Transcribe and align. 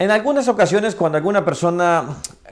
En 0.00 0.10
algunas 0.10 0.48
ocasiones, 0.48 0.94
cuando 0.94 1.18
alguna 1.18 1.44
persona 1.44 2.04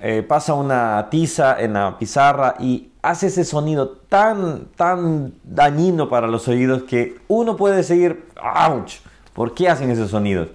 eh, 0.02 0.22
pasa 0.22 0.52
una 0.52 1.08
tiza 1.10 1.58
en 1.58 1.72
la 1.72 1.96
pizarra 1.98 2.56
y 2.58 2.90
hace 3.00 3.28
ese 3.28 3.42
sonido 3.42 3.88
tan, 3.88 4.66
tan 4.76 5.32
dañino 5.44 6.10
para 6.10 6.26
los 6.26 6.46
oídos 6.46 6.82
que 6.82 7.16
uno 7.26 7.56
puede 7.56 7.84
seguir, 7.84 8.26
¡ouch! 8.68 8.96
¿Por 9.32 9.54
qué 9.54 9.70
hacen 9.70 9.90
esos 9.90 10.10
sonidos? 10.10 10.48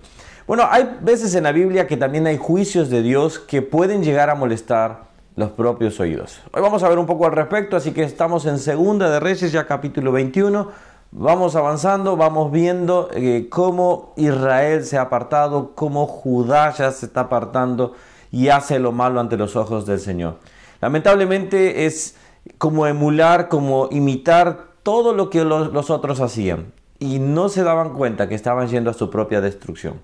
Bueno, 0.45 0.67
hay 0.69 0.99
veces 1.01 1.33
en 1.33 1.45
la 1.45 1.51
Biblia 1.51 1.87
que 1.87 1.97
también 1.97 2.27
hay 2.27 2.37
juicios 2.37 2.91
de 2.91 3.01
Dios 3.01 3.39
que 3.39 3.63
pueden 3.63 4.03
llegar 4.03 4.29
a 4.29 4.35
molestar 4.35 5.05
los 5.35 5.49
propios 5.49 5.99
oídos. 5.99 6.41
Hoy 6.53 6.61
vamos 6.61 6.83
a 6.83 6.89
ver 6.89 6.99
un 6.99 7.07
poco 7.07 7.25
al 7.25 7.31
respecto, 7.31 7.75
así 7.75 7.91
que 7.91 8.03
estamos 8.03 8.45
en 8.45 8.59
Segunda 8.59 9.09
de 9.09 9.19
Reyes, 9.19 9.51
ya 9.51 9.65
capítulo 9.65 10.11
21. 10.11 10.92
Vamos 11.15 11.55
avanzando, 11.55 12.17
vamos 12.17 12.51
viendo 12.51 13.07
eh, 13.13 13.45
cómo 13.47 14.13
Israel 14.17 14.83
se 14.83 14.97
ha 14.97 15.03
apartado, 15.03 15.75
cómo 15.75 16.07
Judá 16.07 16.73
ya 16.73 16.91
se 16.91 17.05
está 17.05 17.21
apartando 17.21 17.93
y 18.31 18.47
hace 18.47 18.79
lo 18.79 18.91
malo 18.91 19.19
ante 19.19 19.37
los 19.37 19.55
ojos 19.55 19.85
del 19.85 19.99
Señor. 19.99 20.39
Lamentablemente 20.81 21.85
es 21.85 22.15
como 22.57 22.87
emular, 22.87 23.47
como 23.47 23.89
imitar 23.91 24.69
todo 24.81 25.13
lo 25.13 25.29
que 25.29 25.43
los, 25.43 25.91
otros 25.91 26.19
hacían 26.19 26.73
y 26.97 27.19
no 27.19 27.47
se 27.47 27.61
daban 27.61 27.93
cuenta 27.93 28.27
que 28.27 28.33
estaban 28.33 28.67
yendo 28.69 28.89
a 28.89 28.95
su 28.95 29.11
propia 29.11 29.39
destrucción. 29.39 30.01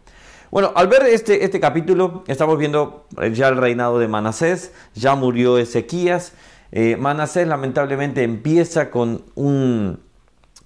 Bueno, 0.51 0.71
al 0.75 0.89
ver 0.89 1.07
este, 1.07 1.43
este 1.43 1.59
capítulo, 1.59 2.23
estamos 2.27 2.59
viendo 2.59 3.07
ya 3.33 3.47
el 3.47 3.57
reinado 3.57 3.97
de 3.97 4.07
Manasés, 4.07 4.73
ya 4.93 5.15
murió 5.15 5.57
Ezequías. 5.57 6.33
Eh, 6.71 6.97
Manasés 6.97 7.47
lamentablemente 7.47 8.21
empieza 8.21 8.91
con 8.91 9.23
un, 9.33 10.01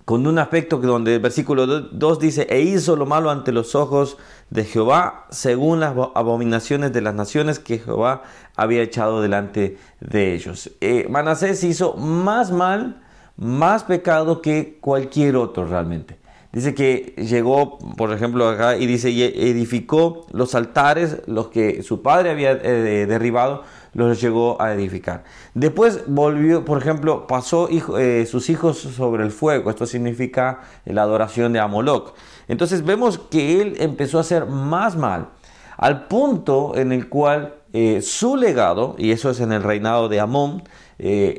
con 0.06 0.28
un 0.28 0.38
aspecto 0.40 0.82
que 0.82 0.88
donde 0.88 1.16
el 1.16 1.22
versículo 1.22 1.66
2 1.66 2.20
dice, 2.20 2.48
e 2.50 2.62
hizo 2.62 2.96
lo 2.96 3.06
malo 3.06 3.30
ante 3.30 3.52
los 3.52 3.76
ojos 3.76 4.18
de 4.50 4.66
Jehová, 4.66 5.28
según 5.30 5.80
las 5.80 5.96
abominaciones 6.16 6.92
de 6.92 7.02
las 7.02 7.16
naciones 7.16 7.60
que 7.60 7.80
Jehová 7.80 8.24
había 8.56 8.82
echado 8.82 9.22
delante 9.22 9.78
de 10.02 10.34
ellos. 10.34 10.72
Eh, 10.82 11.08
Manasés 11.10 11.64
hizo 11.64 11.96
más 11.96 12.52
mal, 12.52 13.02
más 13.38 13.84
pecado 13.84 14.42
que 14.42 14.78
cualquier 14.82 15.38
otro 15.38 15.66
realmente. 15.66 16.23
Dice 16.54 16.76
que 16.76 17.16
llegó, 17.18 17.80
por 17.98 18.14
ejemplo, 18.14 18.48
acá 18.48 18.78
y 18.78 18.86
dice, 18.86 19.10
edificó 19.10 20.28
los 20.32 20.54
altares, 20.54 21.24
los 21.26 21.48
que 21.48 21.82
su 21.82 22.04
padre 22.04 22.30
había 22.30 22.52
eh, 22.52 23.08
derribado, 23.08 23.64
los 23.96 24.22
llegó 24.22 24.62
a 24.62 24.72
edificar. 24.72 25.24
Después 25.56 26.02
volvió, 26.06 26.64
por 26.64 26.78
ejemplo, 26.78 27.26
pasó 27.26 27.70
eh, 27.98 28.28
sus 28.28 28.52
hijos 28.52 28.78
sobre 28.78 29.24
el 29.24 29.32
fuego. 29.32 29.72
Esto 29.72 29.88
significa 29.88 30.62
la 30.86 31.02
adoración 31.02 31.54
de 31.54 31.60
Amoloc. 31.60 32.14
Entonces 32.48 32.86
vemos 32.86 33.18
que 33.18 33.60
él 33.60 33.76
empezó 33.80 34.20
a 34.20 34.22
hacer 34.22 34.46
más 34.46 34.96
mal, 34.96 35.30
al 35.76 36.06
punto 36.06 36.74
en 36.76 36.92
el 36.92 37.10
cual 37.10 37.56
eh, 37.74 38.04
su 38.04 38.36
legado, 38.36 38.94
y 39.00 39.10
eso 39.10 39.32
es 39.32 39.40
en 39.40 39.54
el 39.54 39.64
reinado 39.64 40.08
de 40.08 40.20
Amón, 40.20 40.62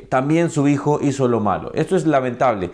también 0.09 0.51
su 0.51 0.67
hijo 0.67 0.99
hizo 1.01 1.27
lo 1.27 1.39
malo. 1.39 1.71
Esto 1.73 1.95
es 1.95 2.05
lamentable. 2.05 2.69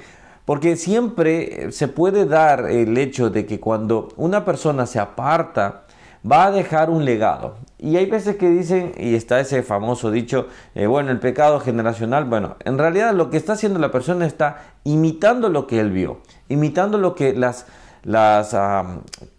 Porque 0.52 0.76
siempre 0.76 1.72
se 1.72 1.88
puede 1.88 2.26
dar 2.26 2.70
el 2.70 2.98
hecho 2.98 3.30
de 3.30 3.46
que 3.46 3.62
cuando 3.62 4.10
una 4.18 4.44
persona 4.44 4.86
se 4.86 5.00
aparta 5.00 5.84
va 6.30 6.48
a 6.48 6.52
dejar 6.52 6.90
un 6.90 7.06
legado. 7.06 7.56
Y 7.78 7.96
hay 7.96 8.06
veces 8.08 8.36
que 8.36 8.50
dicen, 8.50 8.92
y 8.98 9.16
está 9.16 9.40
ese 9.40 9.64
famoso 9.64 10.12
dicho, 10.12 10.48
eh, 10.76 10.88
bueno, 10.88 11.10
el 11.12 11.20
pecado 11.20 11.62
generacional, 11.62 12.26
bueno, 12.26 12.58
en 12.66 12.78
realidad 12.78 13.14
lo 13.14 13.30
que 13.30 13.38
está 13.38 13.54
haciendo 13.54 13.80
la 13.80 13.92
persona 13.92 14.26
está 14.26 14.74
imitando 14.84 15.48
lo 15.48 15.68
que 15.68 15.80
él 15.80 15.90
vio, 15.90 16.20
imitando 16.50 16.98
lo 16.98 17.16
que 17.16 17.34
las, 17.34 17.66
las 18.04 18.54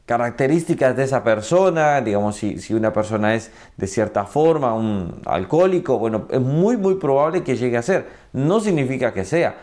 características 0.07 0.97
de 0.97 1.05
esa 1.05 1.23
persona, 1.23 2.01
digamos, 2.01 2.37
si, 2.37 2.59
si 2.59 2.73
una 2.73 2.95
persona 2.95 3.35
es 3.35 3.51
de 3.77 3.87
cierta 3.87 4.25
forma 4.25 4.73
un 4.73 5.21
alcohólico, 5.27 5.99
bueno, 5.99 6.27
es 6.31 6.41
muy, 6.41 6.79
muy 6.79 6.95
probable 6.95 7.45
que 7.45 7.55
llegue 7.55 7.77
a 7.77 7.83
ser, 7.83 8.09
no 8.33 8.61
significa 8.61 9.13
que 9.13 9.27
sea, 9.27 9.57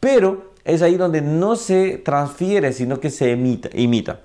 pero 0.00 0.53
es 0.64 0.82
ahí 0.82 0.96
donde 0.96 1.22
no 1.22 1.56
se 1.56 1.98
transfiere, 1.98 2.72
sino 2.72 3.00
que 3.00 3.10
se 3.10 3.30
imita. 3.30 3.68
imita. 3.74 4.20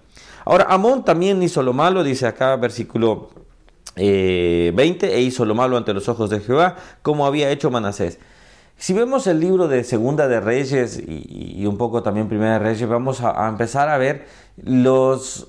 Ahora, 0.45 0.65
Amón 0.69 1.03
también 1.03 1.43
hizo 1.43 1.61
lo 1.61 1.73
malo, 1.73 2.03
dice 2.03 2.25
acá 2.25 2.55
versículo 2.55 3.29
20, 3.95 5.07
eh, 5.07 5.15
e 5.15 5.21
hizo 5.21 5.45
lo 5.45 5.55
malo 5.55 5.77
ante 5.77 5.93
los 5.93 6.07
ojos 6.07 6.29
de 6.29 6.39
Jehová, 6.39 6.75
como 7.01 7.25
había 7.25 7.51
hecho 7.51 7.69
Manasés. 7.69 8.19
Si 8.77 8.93
vemos 8.93 9.27
el 9.27 9.41
libro 9.41 9.67
de 9.67 9.83
Segunda 9.83 10.29
de 10.29 10.39
Reyes 10.39 11.03
y, 11.05 11.65
un 11.65 11.77
poco 11.77 12.01
también 12.01 12.29
Primera 12.29 12.53
de 12.53 12.59
Reyes, 12.59 12.87
vamos 12.87 13.21
a, 13.21 13.47
empezar 13.49 13.89
a 13.89 13.97
ver 13.97 14.25
los 14.55 15.47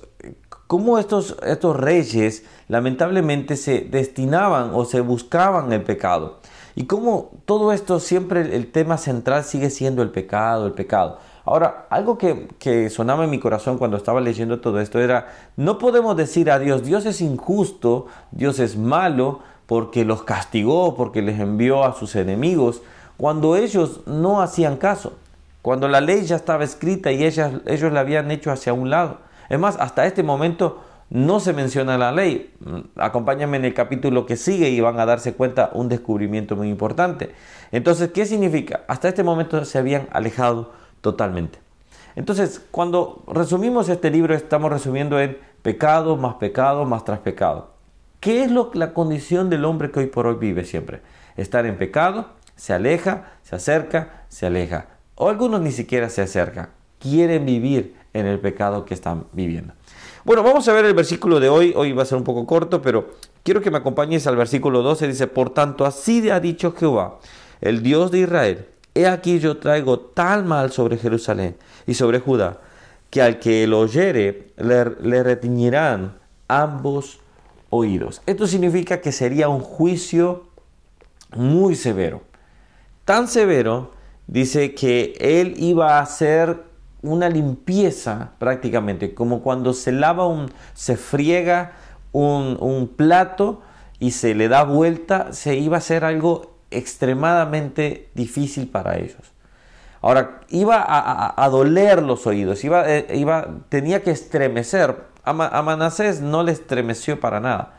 cómo 0.67 0.99
estos, 0.99 1.37
estos 1.45 1.77
reyes 1.77 2.43
lamentablemente 2.67 3.55
se 3.55 3.81
destinaban 3.81 4.71
o 4.73 4.83
se 4.83 4.99
buscaban 4.99 5.71
el 5.71 5.81
pecado. 5.81 6.39
Y 6.75 6.85
cómo 6.85 7.31
todo 7.45 7.73
esto 7.73 7.99
siempre 7.99 8.55
el 8.55 8.71
tema 8.71 8.97
central 8.97 9.43
sigue 9.43 9.69
siendo 9.69 10.01
el 10.01 10.09
pecado, 10.09 10.67
el 10.67 10.73
pecado. 10.73 11.19
Ahora, 11.43 11.87
algo 11.89 12.17
que, 12.17 12.89
sonaba 12.89 13.23
en 13.23 13.29
mi 13.29 13.39
corazón 13.39 13.77
cuando 13.77 13.97
estaba 13.97 14.21
leyendo 14.21 14.59
todo 14.59 14.79
esto 14.79 14.99
era, 14.99 15.27
no 15.57 15.79
podemos 15.79 16.15
decir 16.15 16.51
a 16.51 16.59
Dios, 16.59 16.83
Dios 16.83 17.05
es 17.05 17.19
injusto, 17.19 18.05
Dios 18.31 18.59
es 18.59 18.77
malo, 18.77 19.39
porque 19.65 20.05
los 20.05 20.23
castigó, 20.23 20.95
porque 20.95 21.21
les 21.21 21.39
envió 21.39 21.83
a 21.83 21.93
sus 21.93 22.15
enemigos, 22.15 22.81
cuando 23.17 23.55
ellos 23.55 24.01
no 24.05 24.41
hacían 24.41 24.77
caso, 24.77 25.13
cuando 25.61 25.87
la 25.87 26.01
ley 26.01 26.25
ya 26.25 26.35
estaba 26.35 26.63
escrita 26.63 27.11
y 27.11 27.23
ellas, 27.23 27.53
ellos 27.65 27.91
la 27.91 28.01
habían 28.01 28.29
hecho 28.31 28.51
hacia 28.51 28.73
un 28.73 28.89
lado. 28.89 29.17
Es 29.49 29.59
más, 29.59 29.77
hasta 29.79 30.05
este 30.05 30.23
momento 30.23 30.81
no 31.11 31.41
se 31.41 31.51
menciona 31.51 31.97
la 31.97 32.13
ley. 32.13 32.53
Acompáñame 32.95 33.57
en 33.57 33.65
el 33.65 33.73
capítulo 33.73 34.25
que 34.25 34.37
sigue 34.37 34.69
y 34.69 34.79
van 34.79 34.97
a 34.97 35.05
darse 35.05 35.33
cuenta 35.33 35.69
un 35.73 35.89
descubrimiento 35.89 36.55
muy 36.55 36.69
importante. 36.69 37.33
Entonces, 37.71 38.11
¿qué 38.11 38.25
significa? 38.25 38.85
Hasta 38.87 39.09
este 39.09 39.23
momento 39.23 39.63
se 39.65 39.77
habían 39.77 40.07
alejado 40.11 40.71
totalmente. 41.01 41.59
Entonces, 42.15 42.65
cuando 42.71 43.23
resumimos 43.27 43.89
este 43.89 44.09
libro, 44.09 44.33
estamos 44.33 44.71
resumiendo 44.71 45.19
en 45.19 45.37
pecado 45.61 46.15
más 46.15 46.35
pecado 46.35 46.85
más 46.85 47.03
tras 47.03 47.19
pecado. 47.19 47.71
¿Qué 48.21 48.43
es 48.43 48.51
lo, 48.51 48.71
la 48.73 48.93
condición 48.93 49.49
del 49.49 49.65
hombre 49.65 49.91
que 49.91 49.99
hoy 49.99 50.07
por 50.07 50.27
hoy 50.27 50.35
vive 50.35 50.63
siempre? 50.63 51.01
Estar 51.35 51.65
en 51.65 51.77
pecado, 51.77 52.27
se 52.55 52.71
aleja, 52.73 53.33
se 53.43 53.57
acerca, 53.57 54.23
se 54.29 54.45
aleja. 54.45 54.87
O 55.15 55.27
algunos 55.27 55.59
ni 55.59 55.71
siquiera 55.71 56.07
se 56.09 56.21
acercan. 56.21 56.69
Quieren 56.99 57.45
vivir 57.45 57.95
en 58.13 58.27
el 58.27 58.39
pecado 58.39 58.85
que 58.85 58.93
están 58.93 59.25
viviendo. 59.33 59.73
Bueno, 60.23 60.43
vamos 60.43 60.67
a 60.67 60.73
ver 60.73 60.85
el 60.85 60.93
versículo 60.93 61.39
de 61.39 61.49
hoy. 61.49 61.73
Hoy 61.75 61.93
va 61.93 62.03
a 62.03 62.05
ser 62.05 62.17
un 62.17 62.23
poco 62.23 62.45
corto, 62.45 62.81
pero 62.81 63.09
quiero 63.43 63.61
que 63.61 63.71
me 63.71 63.79
acompañes 63.79 64.27
al 64.27 64.35
versículo 64.35 64.83
12. 64.83 65.07
Dice, 65.07 65.27
por 65.27 65.49
tanto, 65.51 65.85
así 65.85 66.29
ha 66.29 66.39
dicho 66.39 66.73
Jehová, 66.73 67.19
el 67.59 67.81
Dios 67.81 68.11
de 68.11 68.19
Israel 68.19 68.67
He 68.93 69.07
aquí 69.07 69.39
yo 69.39 69.57
traigo 69.57 69.99
tal 69.99 70.43
mal 70.43 70.71
sobre 70.71 70.97
Jerusalén 70.97 71.55
y 71.87 71.93
sobre 71.93 72.19
Judá, 72.19 72.59
que 73.09 73.21
al 73.21 73.39
que 73.39 73.65
lo 73.65 73.79
oyere 73.79 74.49
le, 74.57 74.85
le 75.01 75.23
retiñirán 75.23 76.17
ambos 76.49 77.19
oídos. 77.69 78.21
Esto 78.25 78.47
significa 78.47 78.99
que 78.99 79.13
sería 79.13 79.47
un 79.47 79.61
juicio 79.61 80.43
muy 81.35 81.75
severo. 81.75 82.21
Tan 83.05 83.29
severo, 83.29 83.91
dice 84.27 84.75
que 84.75 85.13
él 85.19 85.55
iba 85.57 85.97
a 85.97 86.01
hacer 86.01 86.70
una 87.03 87.29
limpieza 87.29 88.31
prácticamente, 88.37 89.13
como 89.13 89.41
cuando 89.41 89.73
se 89.73 89.91
lava 89.91 90.27
un, 90.27 90.51
se 90.73 90.97
friega 90.97 91.73
un, 92.11 92.91
plato 92.95 93.61
y 93.99 94.11
se 94.11 94.35
le 94.35 94.47
da 94.47 94.63
vuelta, 94.63 95.33
se 95.33 95.55
iba 95.55 95.77
a 95.77 95.79
hacer 95.79 96.03
algo 96.03 96.55
extremadamente 96.69 98.09
difícil 98.13 98.67
para 98.67 98.97
ellos. 98.97 99.33
Ahora, 100.01 100.41
iba 100.49 100.83
a, 100.87 101.49
doler 101.49 102.01
los 102.01 102.25
oídos, 102.25 102.63
iba, 102.63 102.89
eh, 102.89 103.05
iba, 103.15 103.47
tenía 103.69 104.01
que 104.01 104.11
estremecer. 104.11 104.95
A, 105.23 105.33
Manasés 105.33 106.21
no 106.21 106.41
le 106.41 106.51
estremeció 106.51 107.19
para 107.19 107.39
nada. 107.39 107.75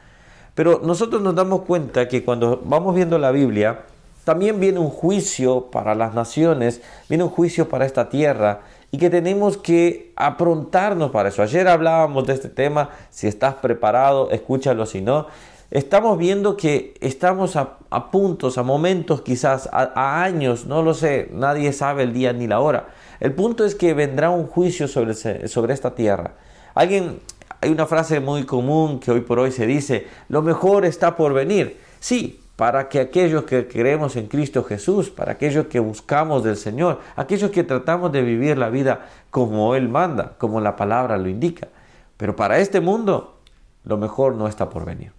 Pero 0.55 0.81
nosotros 0.85 1.21
nos 1.23 1.35
damos 1.35 1.63
cuenta 1.63 2.07
que 2.07 2.25
cuando 2.25 2.63
vamos 2.65 2.95
viendo 2.95 3.19
la 3.19 3.33
Biblia, 3.33 3.81
también 4.25 4.61
viene 4.61 4.79
un 4.79 4.91
juicio 4.91 5.71
para 5.73 5.97
las 5.97 6.15
naciones, 6.15 6.81
viene 7.09 7.25
un 7.25 7.31
juicio 7.31 7.69
para 7.69 7.87
esta 7.87 8.09
tierra 8.09 8.61
y 8.93 8.99
que 8.99 9.11
tenemos 9.11 9.57
que 9.57 10.13
aprontarnos 10.15 11.11
para 11.11 11.31
eso. 11.31 11.43
Ayer 11.43 11.67
hablábamos 11.67 12.27
de 12.27 12.35
este 12.35 12.49
tema, 12.49 12.91
si 13.11 13.27
estás 13.27 13.55
preparado, 13.55 14.31
escúchalo, 14.31 14.87
si 14.87 15.01
no 15.01 15.27
estamos 15.73 16.19
viendo 16.19 16.57
que 16.59 16.95
estamos 17.01 17.57
a, 17.57 17.79
puntos, 18.11 18.59
a 18.59 18.63
momentos, 18.63 19.23
quizás 19.23 19.71
a, 19.73 20.23
años, 20.23 20.67
no 20.67 20.83
lo 20.83 20.93
sé, 20.93 21.31
nadie 21.33 21.73
sabe 21.73 22.03
el 22.03 22.13
día 22.13 22.35
ni 22.35 22.47
la 22.47 22.61
hora. 22.61 22.89
El 23.21 23.33
punto 23.33 23.65
es 23.65 23.75
que 23.75 23.95
vendrá 23.95 24.29
un 24.29 24.47
juicio 24.47 24.87
sobre, 24.87 25.15
sobre 25.49 25.73
esta 25.73 25.95
tierra. 25.95 26.35
Alguien, 26.75 27.21
hay 27.63 27.71
una 27.71 27.87
frase 27.87 28.21
muy 28.21 28.45
común 28.45 29.01
que 29.01 29.11
hoy 29.11 29.23
por 29.23 29.39
hoy 29.39 29.51
se 29.51 29.67
dice, 29.67 30.07
lo 30.29 30.43
mejor 30.43 30.85
está 30.85 31.17
por 31.17 31.33
venir. 31.33 31.79
Sí, 32.01 32.42
para 32.57 32.89
que 32.89 33.01
aquellos 33.01 33.45
que 33.45 33.67
creemos 33.67 34.17
en 34.17 34.27
Cristo 34.27 34.63
Jesús, 34.63 35.11
para 35.11 35.33
aquellos 35.33 35.67
que 35.67 35.81
buscamos 35.81 36.45
del 36.45 36.57
Señor, 36.57 37.01
aquellos 37.17 37.51
que 37.51 37.65
tratamos 37.65 38.13
de 38.13 38.23
vivir 38.23 38.59
la 38.59 38.69
vida 38.69 39.07
como 39.31 39.75
Él 39.75 39.89
manda, 39.89 40.35
como 40.39 40.61
la 40.61 40.77
palabra 40.77 41.17
lo 41.17 41.29
indica. 41.29 41.69
Pero 42.17 42.37
para 42.37 42.59
este 42.59 42.81
mundo 42.81 43.39
lo 43.85 43.97
mejor 43.97 44.35
no 44.35 44.47
está 44.47 44.69
por 44.69 44.85
venir. 44.85 45.13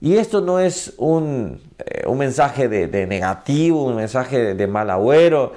Y 0.00 0.16
esto 0.16 0.40
no 0.40 0.58
es 0.58 0.94
un, 0.98 1.60
eh, 1.78 2.04
mensaje 2.12 2.68
de, 2.68 3.06
negativo, 3.06 3.84
un 3.84 3.96
mensaje 3.96 4.54
de, 4.54 4.66
mal 4.66 4.90
agüero. 4.90 5.52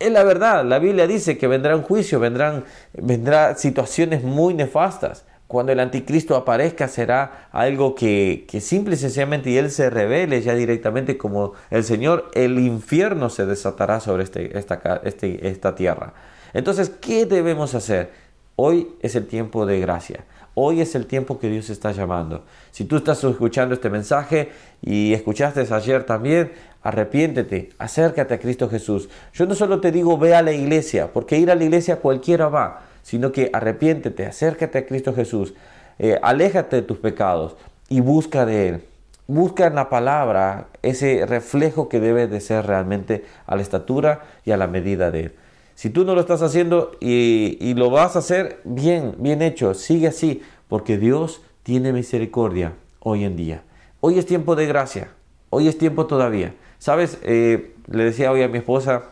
Es 0.00 0.10
la 0.10 0.24
verdad, 0.24 0.64
la 0.64 0.80
Biblia 0.80 1.06
dice 1.06 1.38
que 1.38 1.46
vendrá 1.46 1.76
un 1.76 1.82
juicio, 1.82 2.18
vendrán, 2.18 2.64
vendrá 2.92 3.54
situaciones 3.54 4.24
muy 4.24 4.52
nefastas. 4.52 5.24
Cuando 5.46 5.72
el 5.72 5.80
anticristo 5.80 6.36
aparezca 6.36 6.88
será 6.88 7.48
algo 7.52 7.94
que, 7.94 8.46
que 8.48 8.60
simple 8.60 8.94
y 8.94 8.98
sencillamente 8.98 9.50
y 9.50 9.58
él 9.58 9.70
se 9.70 9.90
revele 9.90 10.40
ya 10.40 10.54
directamente 10.54 11.18
como 11.18 11.52
el 11.70 11.84
Señor, 11.84 12.30
el 12.34 12.58
infierno 12.58 13.28
se 13.28 13.44
desatará 13.44 14.00
sobre 14.00 14.24
este, 14.24 14.58
esta, 14.58 15.00
este, 15.04 15.48
esta 15.48 15.74
tierra. 15.74 16.14
Entonces, 16.54 16.88
¿qué 16.88 17.26
debemos 17.26 17.74
hacer? 17.74 18.12
Hoy 18.56 18.88
es 19.00 19.16
el 19.16 19.26
tiempo 19.26 19.66
de 19.66 19.80
gracia. 19.80 20.24
Hoy 20.54 20.80
es 20.80 20.94
el 20.94 21.06
tiempo 21.06 21.40
que 21.40 21.48
Dios 21.50 21.68
está 21.68 21.90
llamando. 21.90 22.44
Si 22.70 22.84
tú 22.84 22.96
estás 22.96 23.22
escuchando 23.24 23.74
este 23.74 23.90
mensaje 23.90 24.50
y 24.80 25.12
escuchaste 25.12 25.66
ayer 25.68 26.04
también, 26.04 26.52
arrepiéntete, 26.82 27.70
acércate 27.78 28.34
a 28.34 28.38
Cristo 28.38 28.70
Jesús. 28.70 29.08
Yo 29.32 29.46
no 29.46 29.56
solo 29.56 29.80
te 29.80 29.90
digo 29.90 30.16
ve 30.16 30.36
a 30.36 30.42
la 30.42 30.52
iglesia, 30.52 31.12
porque 31.12 31.38
ir 31.38 31.50
a 31.50 31.56
la 31.56 31.64
iglesia 31.64 31.96
cualquiera 31.96 32.48
va, 32.48 32.82
sino 33.04 33.32
que 33.32 33.50
arrepiéntete, 33.52 34.24
acércate 34.24 34.78
a 34.78 34.86
Cristo 34.86 35.14
Jesús, 35.14 35.52
eh, 35.98 36.18
aléjate 36.22 36.76
de 36.76 36.82
tus 36.82 36.96
pecados 36.96 37.54
y 37.90 38.00
busca 38.00 38.46
de 38.46 38.68
Él. 38.68 38.84
Busca 39.26 39.66
en 39.66 39.74
la 39.74 39.90
palabra 39.90 40.68
ese 40.82 41.26
reflejo 41.26 41.90
que 41.90 42.00
debe 42.00 42.26
de 42.28 42.40
ser 42.40 42.66
realmente 42.66 43.24
a 43.46 43.56
la 43.56 43.62
estatura 43.62 44.22
y 44.46 44.52
a 44.52 44.56
la 44.56 44.68
medida 44.68 45.10
de 45.10 45.20
Él. 45.20 45.34
Si 45.74 45.90
tú 45.90 46.04
no 46.04 46.14
lo 46.14 46.22
estás 46.22 46.40
haciendo 46.40 46.92
y, 46.98 47.74
lo 47.74 47.90
vas 47.90 48.16
a 48.16 48.20
hacer, 48.20 48.60
bien, 48.64 49.16
bien 49.18 49.42
hecho, 49.42 49.74
sigue 49.74 50.08
así, 50.08 50.42
porque 50.68 50.96
Dios 50.96 51.42
tiene 51.62 51.92
misericordia 51.92 52.72
hoy 53.00 53.24
en 53.24 53.36
día. 53.36 53.64
Hoy 54.00 54.18
es 54.18 54.24
tiempo 54.24 54.56
de 54.56 54.66
gracia, 54.66 55.08
hoy 55.50 55.68
es 55.68 55.76
tiempo 55.76 56.06
todavía. 56.06 56.54
Sabes, 56.78 57.18
eh, 57.22 57.74
le 57.90 58.04
decía 58.04 58.32
hoy 58.32 58.42
a 58.42 58.48
mi 58.48 58.58
esposa, 58.58 59.10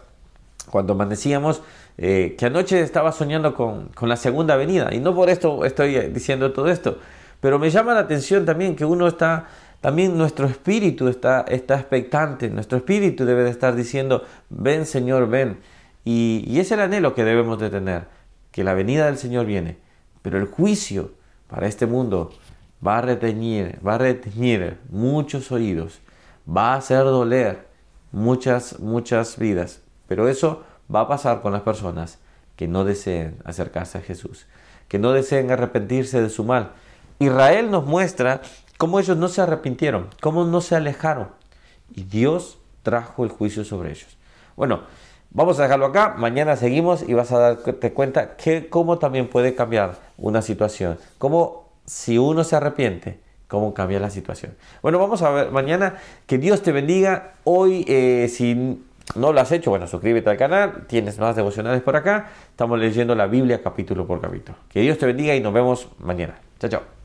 cuando 0.71 0.95
amanecíamos, 0.95 1.63
eh, 1.99 2.35
que 2.39 2.47
anoche 2.47 2.81
estaba 2.81 3.13
soñando 3.13 3.55
con, 3.55 3.89
con, 3.89 4.09
la 4.09 4.17
segunda 4.17 4.57
venida. 4.57 4.93
Y 4.93 5.01
no 5.01 5.15
por 5.15 5.29
esto 5.31 5.65
estoy 5.65 5.95
diciendo 6.11 6.53
todo 6.53 6.69
esto, 6.69 6.99
pero 7.43 7.59
me 7.59 7.71
llama 7.71 7.95
la 7.95 8.01
atención 8.01 8.47
también 8.47 8.77
que 8.77 8.85
uno 8.85 9.09
está, 9.09 9.49
también 9.81 10.17
nuestro 10.17 10.47
espíritu 10.47 11.09
está, 11.09 11.45
está 11.49 11.75
expectante, 11.75 12.49
nuestro 12.49 12.79
espíritu 12.79 13.25
debe 13.25 13.43
de 13.43 13.51
estar 13.51 13.75
diciendo, 13.75 14.23
ven 14.49 14.87
Señor, 14.87 15.29
ven. 15.29 15.59
Y, 16.05 16.59
es 16.61 16.71
el 16.71 16.79
anhelo 16.79 17.15
que 17.15 17.25
debemos 17.25 17.59
de 17.59 17.69
tener, 17.69 18.05
que 18.53 18.63
la 18.63 18.75
venida 18.75 19.07
del 19.07 19.19
Señor 19.19 19.47
viene, 19.47 19.79
pero 20.23 20.39
el 20.39 20.47
juicio 20.47 21.11
para 21.49 21.67
este 21.67 21.87
mundo 21.87 22.31
va 22.85 22.99
a 22.99 23.03
reteñir, 23.03 23.79
va 23.87 23.97
a 23.97 23.99
reteñir 23.99 24.79
muchos 24.89 25.51
oídos, 25.51 26.01
va 26.49 26.75
a 26.75 26.77
hacer 26.77 27.03
doler 27.03 27.67
muchas, 28.13 28.79
muchas 28.79 29.37
vidas, 29.37 29.82
pero 30.07 30.29
eso 30.29 30.63
va 30.93 31.01
a 31.03 31.09
pasar 31.09 31.43
con 31.43 31.53
las 31.53 31.63
personas 31.63 32.19
que 32.57 32.69
no 32.69 32.85
deseen 32.85 33.39
acercarse 33.45 33.99
a 33.99 34.03
Jesús, 34.03 34.47
que 34.89 34.99
no 34.99 35.13
deseen 35.13 35.51
arrepentirse 35.51 36.21
de 36.21 36.31
su 36.31 36.45
mal. 36.45 36.73
Israel 37.19 37.71
nos 37.71 37.87
muestra 37.87 38.43
cómo 38.79 39.01
ellos 39.01 39.17
no 39.17 39.29
se 39.29 39.41
arrepintieron, 39.41 40.09
cómo 40.21 40.45
no 40.45 40.61
se 40.61 40.77
alejaron, 40.77 41.29
y 41.95 42.05
Dios 42.05 42.59
trajo 42.83 43.25
el 43.25 43.31
juicio 43.31 43.65
sobre 43.65 43.91
ellos. 43.91 44.17
Bueno, 44.57 44.83
Vamos 45.35 45.59
a 45.59 45.63
dejarlo 45.63 45.87
acá, 45.87 46.15
mañana 46.19 46.57
seguimos 46.57 47.09
y 47.09 47.15
vas 47.15 47.33
a 47.33 47.39
darte 47.39 47.93
cuenta 47.95 48.37
que 48.37 48.69
cómo 48.69 48.99
también 48.99 49.29
puede 49.29 49.55
cambiar 49.55 49.95
una 50.19 50.43
situación, 50.43 50.99
cómo 51.17 51.71
si 51.87 52.19
uno 52.19 52.45
se 52.45 52.55
arrepiente, 52.55 53.19
cómo 53.49 53.73
cambia 53.73 53.99
la 53.99 54.11
situación. 54.11 54.55
Bueno, 54.83 54.99
vamos 54.99 55.23
a 55.23 55.31
ver 55.31 55.51
mañana, 55.51 55.97
que 56.27 56.37
Dios 56.37 56.61
te 56.61 56.71
bendiga. 56.71 57.33
Hoy, 57.45 57.87
eh, 57.89 58.29
si 58.31 58.85
no 59.15 59.33
lo 59.33 59.41
has 59.41 59.53
hecho, 59.53 59.71
bueno, 59.71 59.87
suscríbete 59.87 60.31
al 60.31 60.37
canal, 60.37 60.87
tienes 60.87 61.19
más 61.19 61.37
devocionales 61.37 61.83
por 61.83 61.97
acá, 61.97 62.31
estamos 62.51 62.79
leyendo 62.79 63.15
la 63.15 63.27
Biblia 63.27 63.63
capítulo 63.63 64.07
por 64.07 64.21
capítulo. 64.21 64.59
Que 64.69 64.81
Dios 64.81 64.99
te 64.99 65.07
bendiga 65.07 65.35
y 65.35 65.41
nos 65.41 65.53
vemos 65.53 65.89
mañana. 65.99 66.39
Chao, 66.59 66.71
chao. 66.71 67.02